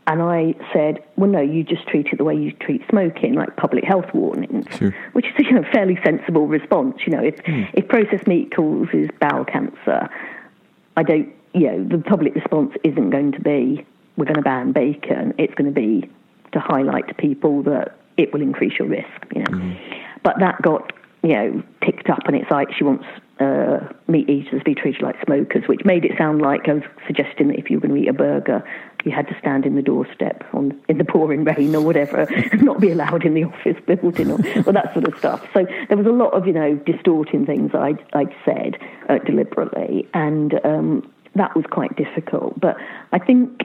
[0.07, 3.55] And I said, well, no, you just treat it the way you treat smoking, like
[3.55, 4.95] public health warnings, sure.
[5.13, 6.97] which is a you know, fairly sensible response.
[7.05, 7.69] You know, if, mm.
[7.73, 10.09] if processed meat causes bowel cancer,
[10.97, 13.85] I don't, you know, the public response isn't going to be,
[14.17, 15.33] we're going to ban bacon.
[15.38, 16.09] It's going to be
[16.51, 19.51] to highlight to people that it will increase your risk, you know.
[19.51, 19.77] Mm.
[20.23, 23.05] But that got, you know, picked up and it's like she wants
[23.39, 27.50] uh, meat eaters be treated like smokers, which made it sound like I was suggesting
[27.50, 28.63] that if you were going to eat a burger,
[29.04, 32.62] you had to stand in the doorstep on in the pouring rain or whatever, and
[32.63, 35.45] not be allowed in the office building or, or that sort of stuff.
[35.54, 38.78] So there was a lot of you know distorting things I'd, I'd said
[39.10, 42.60] uh, deliberately, and um, that was quite difficult.
[42.60, 42.78] But
[43.12, 43.63] I think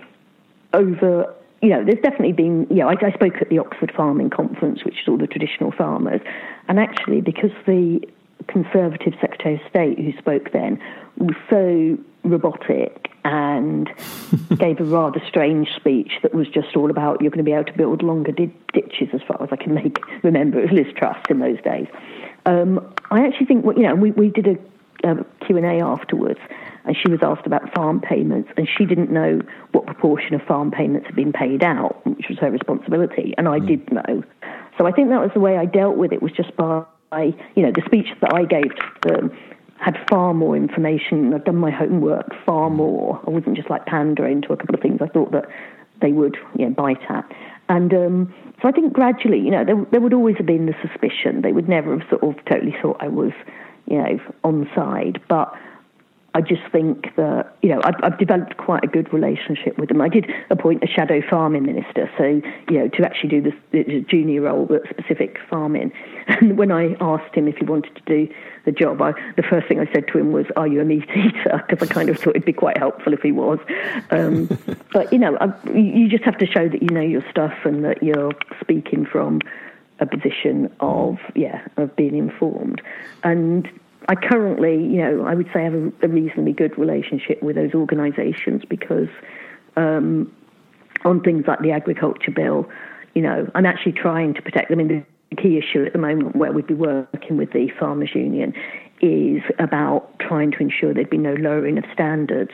[0.75, 4.31] over you know, there's definitely been, you know, I, I, spoke at the Oxford Farming
[4.31, 6.23] Conference, which is all the traditional farmers,
[6.69, 8.01] and actually because the
[8.49, 10.81] Conservative Secretary of State who spoke then
[11.19, 13.91] was so robotic and
[14.59, 17.65] gave a rather strange speech that was just all about you're going to be able
[17.65, 20.95] to build longer di- ditches as far as I can make remember it was Liz
[20.97, 21.87] Truss in those days.
[22.47, 26.41] Um, I actually think you know we, we did a, a Q&A afterwards
[26.85, 29.41] and she was asked about farm payments, and she didn't know
[29.73, 33.59] what proportion of farm payments had been paid out, which was her responsibility, and I
[33.59, 33.67] mm.
[33.67, 34.25] did know.
[34.79, 36.83] So I think that was the way I dealt with it, was just by,
[37.19, 39.37] you know, the speech that I gave to them
[39.79, 41.33] had far more information.
[41.33, 43.21] I'd done my homework far more.
[43.27, 45.47] I wasn't just like pandering to a couple of things I thought that
[46.01, 47.25] they would you know, bite at.
[47.69, 50.75] And um, so I think gradually, you know, there, there would always have been the
[50.83, 51.43] suspicion.
[51.43, 53.33] They would never have sort of totally thought I was,
[53.87, 55.21] you know, on side.
[55.29, 55.55] But
[56.35, 60.01] I just think that, you know, I've, I've, developed quite a good relationship with them.
[60.01, 64.43] I did appoint a shadow farming minister, so, you know, to actually do this, junior
[64.43, 65.91] role, but specific farming.
[66.31, 68.33] And when I asked him if he wanted to do
[68.65, 71.09] the job, I, the first thing I said to him was, Are you a meat
[71.15, 71.65] eater?
[71.71, 73.59] Because I kind of thought it'd be quite helpful if he was.
[74.11, 74.47] Um,
[74.93, 77.85] but, you know, I, you just have to show that you know your stuff and
[77.85, 79.41] that you're speaking from
[79.99, 82.81] a position of, yeah, of being informed.
[83.23, 83.69] And
[84.09, 87.57] I currently, you know, I would say I have a, a reasonably good relationship with
[87.57, 89.09] those organisations because
[89.77, 90.33] um,
[91.05, 92.69] on things like the agriculture bill,
[93.15, 94.81] you know, I'm actually trying to protect them.
[94.81, 95.05] In the
[95.37, 98.55] key issue at the moment, where we'd be working with the farmers' union,
[99.01, 102.51] is about trying to ensure there'd be no lowering of standards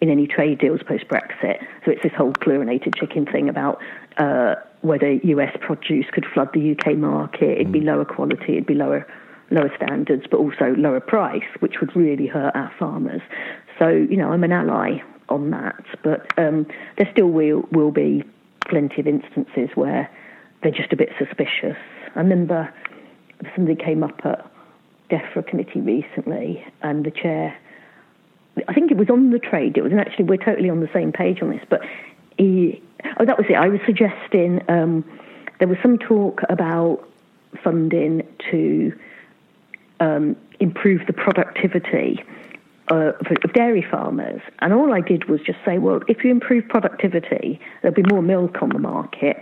[0.00, 1.58] in any trade deals post Brexit.
[1.84, 3.80] So it's this whole chlorinated chicken thing about
[4.16, 7.60] uh, whether US produce could flood the UK market.
[7.60, 7.86] It'd be mm.
[7.86, 8.52] lower quality.
[8.52, 9.06] It'd be lower
[9.50, 13.20] lower standards, but also lower price, which would really hurt our farmers.
[13.80, 16.66] So, you know, I'm an ally on that, but um,
[16.96, 18.22] there still will, will be
[18.68, 20.08] plenty of instances where
[20.62, 21.76] they're just a bit suspicious.
[22.14, 22.72] I remember
[23.54, 24.50] somebody came up at
[25.10, 27.56] DEFRA committee recently, and the chair,
[28.68, 31.12] I think it was on the trade, it was actually, we're totally on the same
[31.12, 31.80] page on this, but
[32.38, 32.82] he,
[33.18, 33.54] oh, that was it.
[33.54, 35.04] I was suggesting um,
[35.58, 37.06] there was some talk about
[37.62, 38.92] funding to
[40.00, 42.22] um, improve the productivity
[42.90, 43.12] uh,
[43.44, 44.40] of dairy farmers.
[44.60, 48.22] And all I did was just say, well, if you improve productivity, there'll be more
[48.22, 49.36] milk on the market,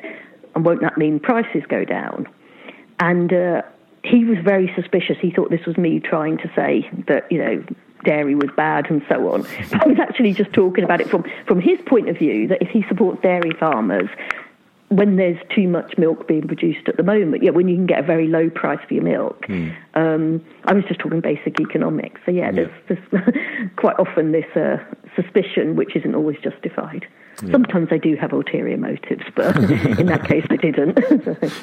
[0.54, 2.26] and won't that mean prices go down?
[3.00, 3.62] And uh,
[4.04, 5.16] he was very suspicious.
[5.20, 7.64] He thought this was me trying to say that, you know,
[8.04, 9.42] dairy was bad and so on.
[9.42, 12.62] But I was actually just talking about it from, from his point of view that
[12.62, 14.08] if he supports dairy farmers,
[14.88, 18.00] when there's too much milk being produced at the moment, yeah, when you can get
[18.00, 19.46] a very low price for your milk.
[19.46, 19.76] Mm.
[19.94, 22.20] Um, I was just talking basic economics.
[22.24, 22.68] So, yeah, yeah.
[22.88, 23.34] there's, there's
[23.76, 24.78] quite often this uh,
[25.14, 27.06] suspicion which isn't always justified.
[27.42, 27.52] Yeah.
[27.52, 30.98] Sometimes I do have ulterior motives, but in that case, I didn't.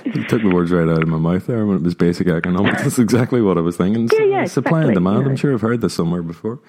[0.06, 2.84] you took the words right out of my mouth there when it was basic economics.
[2.84, 4.10] That's exactly what I was thinking.
[4.14, 5.18] Yeah, yeah, Supply exactly, and demand.
[5.18, 5.30] You know.
[5.32, 6.60] I'm sure I've heard this somewhere before.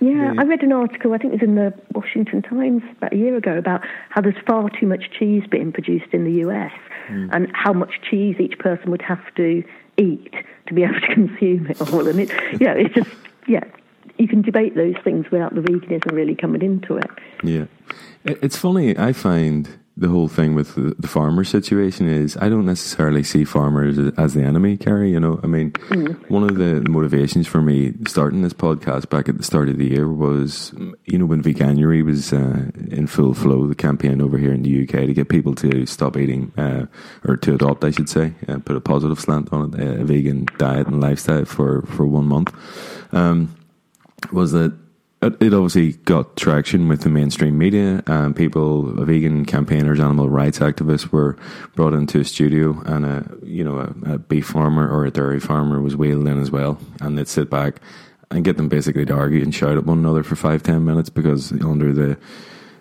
[0.00, 3.16] Yeah, I read an article, I think it was in the Washington Times about a
[3.16, 6.72] year ago, about how there's far too much cheese being produced in the US
[7.08, 7.28] mm.
[7.32, 9.64] and how much cheese each person would have to
[9.96, 10.34] eat
[10.68, 12.06] to be able to consume it all.
[12.06, 13.10] And it, yeah, it's just,
[13.48, 13.64] yeah,
[14.18, 17.10] you can debate those things without the veganism really coming into it.
[17.42, 17.66] Yeah.
[18.24, 22.64] It's funny, I find the whole thing with the, the, farmer situation is I don't
[22.64, 25.10] necessarily see farmers as the enemy, Kerry.
[25.10, 26.30] You know, I mean, mm.
[26.30, 29.88] one of the motivations for me starting this podcast back at the start of the
[29.88, 30.72] year was,
[31.04, 34.82] you know, when Veganuary was uh, in full flow, the campaign over here in the
[34.84, 36.86] UK to get people to stop eating, uh,
[37.24, 40.46] or to adopt, I should say, uh, put a positive slant on it, a vegan
[40.58, 42.54] diet and lifestyle for, for one month,
[43.12, 43.52] um,
[44.32, 44.76] was that
[45.20, 51.10] it obviously got traction with the mainstream media, and people, vegan campaigners, animal rights activists
[51.10, 51.36] were
[51.74, 55.40] brought into a studio, and a you know a, a beef farmer or a dairy
[55.40, 57.80] farmer was wheeled in as well, and they'd sit back
[58.30, 61.08] and get them basically to argue and shout at one another for five ten minutes
[61.08, 62.16] because under the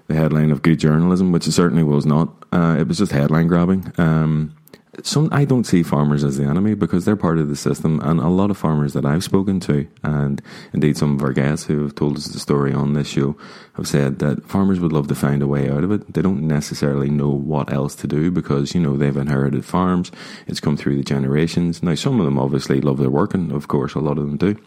[0.07, 3.47] the headline of good journalism, which it certainly was not, uh, it was just headline
[3.47, 3.91] grabbing.
[3.97, 4.55] Um,
[5.03, 8.19] some I don't see farmers as the enemy because they're part of the system, and
[8.19, 10.41] a lot of farmers that I've spoken to, and
[10.73, 13.37] indeed some of our guests who have told us the story on this show,
[13.73, 16.13] have said that farmers would love to find a way out of it.
[16.13, 20.11] They don't necessarily know what else to do because you know they've inherited farms;
[20.47, 21.83] it's come through the generations.
[21.83, 24.37] Now, some of them obviously love their work, and of course, a lot of them
[24.37, 24.59] do.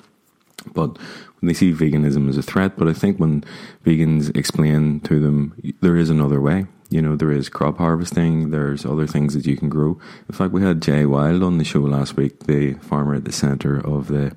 [0.75, 0.99] But
[1.43, 3.45] they see veganism as a threat, but I think when
[3.85, 8.85] vegans explain to them there is another way, you know, there is crop harvesting, there's
[8.85, 9.99] other things that you can grow.
[10.29, 13.33] In fact, we had Jay Wild on the show last week, the farmer at the
[13.33, 14.37] centre of the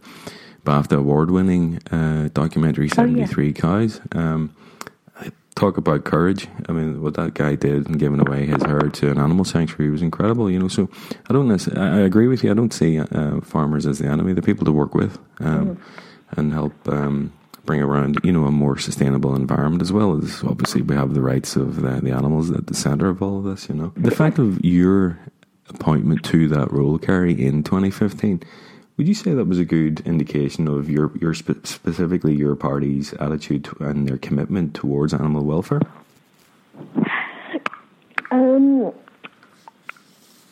[0.63, 3.53] BAFTA award winning uh, documentary, 73 oh, yeah.
[3.53, 4.01] Cows.
[4.13, 4.55] Um,
[5.55, 6.47] talk about courage.
[6.67, 9.91] I mean, what that guy did in giving away his herd to an animal sanctuary
[9.91, 10.67] was incredible, you know.
[10.67, 10.89] So
[11.29, 12.51] I don't I agree with you.
[12.51, 15.77] I don't see uh, farmers as the enemy, the people to work with um, mm.
[16.37, 16.73] and help.
[16.87, 17.33] Um,
[17.65, 21.21] bring around, you know, a more sustainable environment as well as obviously we have the
[21.21, 23.93] rights of the, the animals at the centre of all of this, you know.
[23.95, 25.19] The fact of your
[25.69, 28.41] appointment to that role, Kerry, in 2015,
[28.97, 33.13] Would you say that was a good indication of your, your spe- specifically your party's
[33.13, 35.81] attitude and their commitment towards animal welfare?
[38.29, 38.93] Um,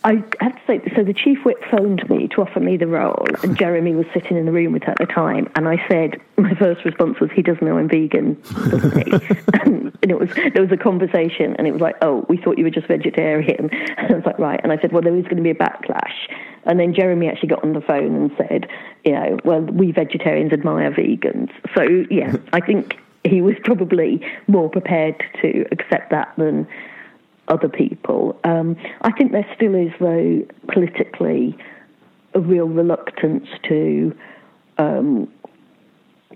[0.03, 3.23] I have to say, so the chief whip phoned me to offer me the role,
[3.43, 6.19] and Jeremy was sitting in the room with her at the time, and I said,
[6.37, 9.11] my first response was, he doesn't know I'm vegan, doesn't he?
[9.61, 12.63] and, it was, there was a conversation, and it was like, oh, we thought you
[12.63, 13.69] were just vegetarian.
[13.97, 14.59] And I was like, right.
[14.63, 16.13] And I said, well, there is going to be a backlash.
[16.63, 18.67] And then Jeremy actually got on the phone and said,
[19.03, 21.51] you know, well, we vegetarians admire vegans.
[21.75, 26.67] So, yeah, I think he was probably more prepared to accept that than
[27.47, 28.39] other people.
[28.43, 31.58] Um, I think there still is, though, politically,
[32.34, 34.15] a real reluctance to
[34.77, 35.32] um,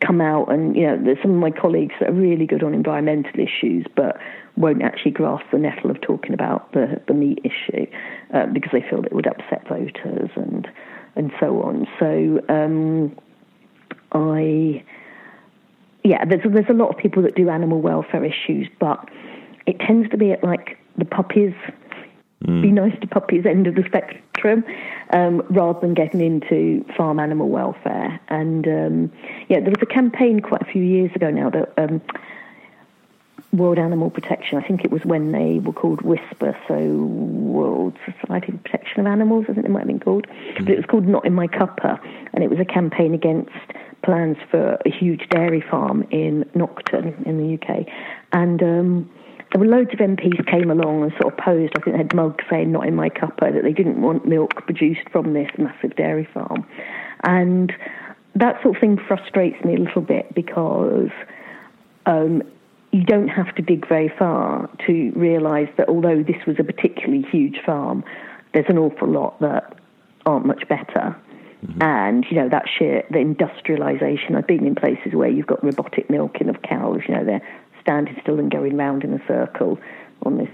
[0.01, 2.73] come out and, you know, there's some of my colleagues that are really good on
[2.73, 4.17] environmental issues, but
[4.57, 7.85] won't actually grasp the nettle of talking about the, the meat issue
[8.33, 10.67] uh, because they feel it would upset voters and
[11.17, 11.87] and so on.
[11.97, 13.15] So um,
[14.11, 14.83] I,
[16.03, 19.09] yeah, there's there's a lot of people that do animal welfare issues, but
[19.65, 21.53] it tends to be at like the puppies,
[22.43, 22.61] mm.
[22.61, 24.63] be nice to puppies end of the spectrum,
[25.11, 28.19] um, rather than getting into farm animal welfare.
[28.29, 29.11] And um,
[29.49, 31.73] yeah, there was a campaign quite a few years ago now that.
[31.77, 32.01] Um,
[33.53, 34.57] World Animal Protection.
[34.57, 39.07] I think it was when they were called Whisper, so World Society of Protection of
[39.07, 40.27] Animals, I think they might have been called.
[40.27, 40.65] Mm.
[40.65, 41.99] But it was called Not in My Cuppa,
[42.33, 43.51] and it was a campaign against
[44.03, 47.87] plans for a huge dairy farm in Nocton in the UK.
[48.31, 49.09] And um,
[49.51, 51.73] there were loads of MPs came along and sort of posed.
[51.77, 54.53] I think they had mugs saying "Not in my cuppa" that they didn't want milk
[54.65, 56.65] produced from this massive dairy farm,
[57.23, 57.73] and
[58.35, 61.09] that sort of thing frustrates me a little bit because
[62.05, 62.43] um,
[62.91, 67.25] you don't have to dig very far to realise that although this was a particularly
[67.31, 68.03] huge farm,
[68.53, 69.77] there's an awful lot that
[70.25, 71.15] aren't much better.
[71.65, 71.81] Mm-hmm.
[71.81, 74.35] And you know that sheer the industrialisation.
[74.35, 77.01] I've been in places where you've got robotic milking of cows.
[77.07, 77.47] You know they're
[77.85, 79.77] standing still and going round in a circle
[80.23, 80.49] on this,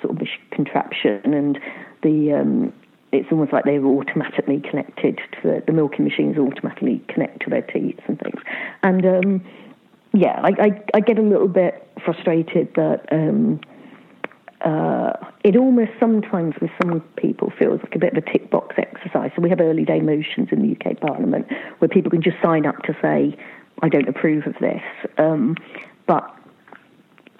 [0.00, 1.58] sort of contraption, and
[2.02, 2.72] the um,
[3.12, 7.62] it's almost like they're automatically connected to the, the milking machines automatically connect to their
[7.62, 8.40] teats and things.
[8.82, 9.44] And um,
[10.12, 13.60] yeah, I, I, I, get a little bit frustrated that um,
[14.60, 15.12] uh,
[15.44, 19.30] it almost sometimes with some people feels like a bit of a tick box exercise.
[19.36, 21.46] So we have early day motions in the UK Parliament
[21.78, 23.36] where people can just sign up to say,
[23.80, 24.82] I don't approve of this.
[25.16, 25.56] Um,
[26.08, 26.34] but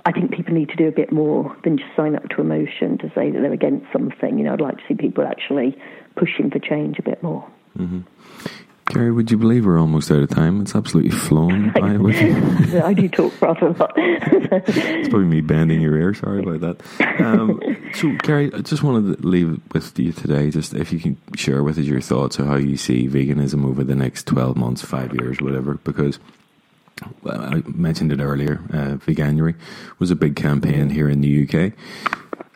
[0.04, 2.44] I think people need to do a bit more than just sign up to a
[2.44, 4.38] motion to say that they're against something.
[4.38, 5.76] You know, I'd like to see people actually
[6.14, 7.44] pushing for change a bit more.
[7.76, 8.00] Mm-hmm.
[8.90, 10.62] Kerry, would you believe we're almost out of time?
[10.62, 11.90] It's absolutely flown by.
[12.82, 13.92] I do talk rather a lot.
[13.96, 16.14] it's probably me bending your ear.
[16.14, 17.20] Sorry about that.
[17.20, 17.60] Um,
[17.92, 20.50] so, Kerry, I just wanted to leave with you today.
[20.50, 23.84] Just if you can share with us your thoughts of how you see veganism over
[23.84, 25.74] the next twelve months, five years, whatever.
[25.74, 26.18] Because
[27.22, 28.60] well, I mentioned it earlier.
[28.72, 29.54] Uh, Veganuary
[29.98, 31.72] was a big campaign here in the UK.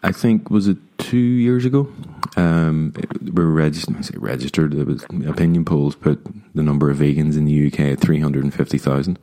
[0.03, 1.93] I think was it two years ago.
[2.37, 3.97] Um, we were registered.
[3.97, 4.73] I say registered.
[4.73, 6.25] There was opinion polls put
[6.55, 9.19] the number of vegans in the UK at three hundred and fifty thousand.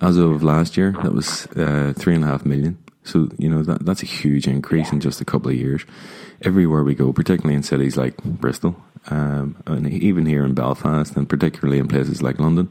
[0.00, 2.78] As of last year, that was uh, three and a half million.
[3.04, 4.94] So you know that that's a huge increase yeah.
[4.94, 5.84] in just a couple of years.
[6.42, 8.76] Everywhere we go, particularly in cities like Bristol,
[9.08, 12.70] um, and even here in Belfast, and particularly in places like London,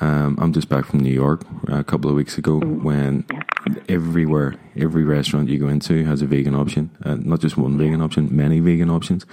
[0.00, 2.82] um, I'm just back from New York a couple of weeks ago mm.
[2.82, 3.24] when
[3.88, 6.90] everywhere, every restaurant you go into has a vegan option.
[7.04, 9.26] Uh, not just one vegan option, many vegan options.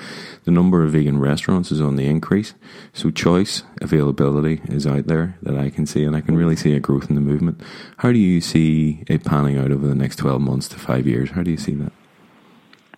[0.46, 2.54] The number of vegan restaurants is on the increase.
[2.94, 6.74] So choice, availability is out there that I can see, and I can really see
[6.74, 7.62] a growth in the movement.
[7.98, 11.32] How do you see it panning out over the next 12 months to five years?
[11.32, 11.92] How do you see that?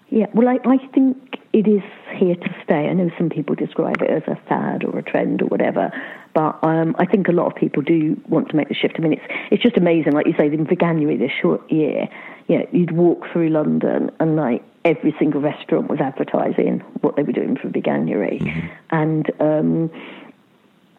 [0.10, 1.18] Yeah, well, I, I think
[1.52, 1.82] it is
[2.16, 2.88] here to stay.
[2.88, 5.92] I know some people describe it as a fad or a trend or whatever,
[6.38, 8.94] but um, I think a lot of people do want to make the shift.
[9.00, 12.08] I mean, it's it's just amazing, like you say, in Veganuary this short year,
[12.48, 17.24] you know, you'd walk through London and like every single restaurant was advertising what they
[17.24, 18.68] were doing for Veganuary, mm-hmm.
[18.92, 19.92] and um,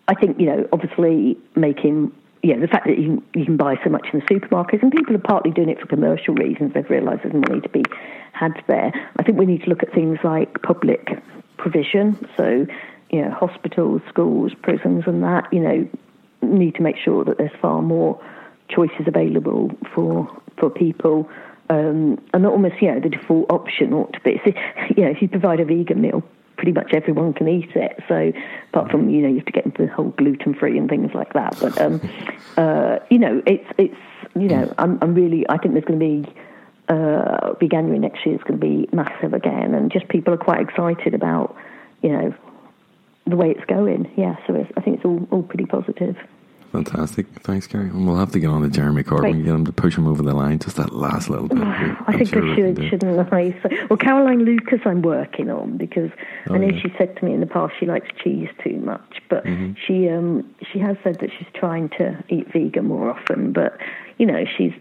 [0.09, 2.11] I think you know, obviously making
[2.43, 5.15] yeah, the fact that you, you can buy so much in the supermarkets, and people
[5.15, 6.75] are partly doing it for commercial reasons.
[6.75, 7.85] They've realised there's money to be
[8.33, 8.91] had there.
[9.17, 11.23] I think we need to look at things like public
[11.59, 12.29] provision.
[12.37, 12.67] So,
[13.11, 15.89] you know, hospitals, schools, prisons, and that, you know,
[16.43, 18.21] need to make sure that there's far more
[18.69, 20.29] choices available for
[20.59, 21.29] for people.
[21.71, 24.41] Um, and almost, you know, the default option ought to be,
[24.97, 26.23] you know, if you provide a vegan meal,
[26.59, 28.03] pretty much everyone can eat it.
[28.09, 28.33] So
[28.73, 31.13] apart from you know you have to get into the whole gluten free and things
[31.15, 31.57] like that.
[31.59, 32.01] But um,
[32.59, 33.97] uh, you know it's it's
[34.35, 36.35] you know I'm I'm really I think there's going to be.
[36.91, 40.63] Uh, January next year is going to be massive again, and just people are quite
[40.63, 41.55] excited about,
[42.01, 42.35] you know,
[43.29, 44.11] the way it's going.
[44.17, 46.17] Yeah, so it's, I think it's all, all pretty positive.
[46.73, 47.27] Fantastic.
[47.45, 47.89] Thanks, Kerry.
[47.89, 50.07] And we'll have to get on to Jeremy Corbyn and get him to push him
[50.07, 51.59] over the line just that last little bit.
[51.63, 53.59] I think sure I should, shouldn't I?
[53.63, 56.11] So, well, Caroline Lucas, I'm working on because
[56.51, 56.81] Oh, I know yeah.
[56.83, 59.73] she said to me in the past she likes cheese too much, but Mm-hmm.
[59.87, 63.53] she um she has said that she's trying to eat vegan more often.
[63.53, 63.79] But
[64.19, 64.73] you know, she's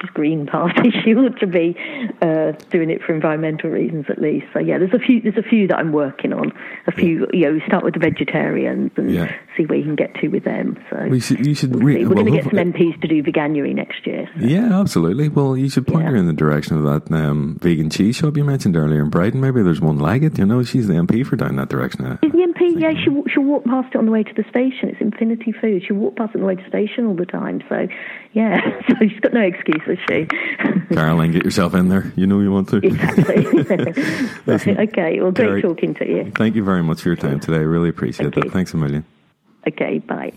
[0.00, 0.90] she's Green Party.
[1.04, 1.76] She ought to be
[2.22, 4.46] uh, doing it for environmental reasons at least.
[4.52, 6.52] So yeah, there's a few there's a few that I'm working on.
[6.86, 9.32] A few, you know, we start with the vegetarians and Yeah.
[9.56, 10.78] see where you can get to with them.
[10.90, 13.08] So we should, you should we'll re- we're well, going to get some MPs to
[13.08, 14.28] do veganuary next year.
[14.38, 14.46] so.
[14.46, 15.28] Yeah, absolutely.
[15.28, 16.10] Well, you should point Yeah.
[16.10, 19.40] her in the direction of that um, vegan cheese shop you mentioned earlier in Brighton.
[19.40, 20.38] Maybe there's one like it.
[20.38, 22.04] You know, she's the MP for down that direction.
[22.06, 22.80] Uh, Is the MP?
[22.80, 24.88] Yeah, she'll, she'll walk past it on the way to the station.
[24.90, 25.82] It's Infinity Food.
[25.86, 27.62] She'll walk past it on the way to the station all the time.
[27.68, 27.86] So,
[28.32, 30.26] yeah, so she's got no excuse, has she?
[30.94, 32.12] Caroline, get yourself in there.
[32.16, 32.76] You know you want to.
[32.76, 33.46] exactly.
[34.48, 36.32] okay, well, great Kerry- talking to you.
[36.36, 37.58] Thank you very much for your time today.
[37.58, 38.52] I really appreciate Thank that.
[38.52, 39.04] Thanks a million.
[39.66, 40.32] Okay, bye.